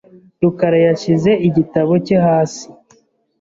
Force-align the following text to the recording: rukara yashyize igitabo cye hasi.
rukara 0.41 0.77
yashyize 0.87 1.31
igitabo 1.47 1.93
cye 2.05 2.17
hasi. 2.25 2.65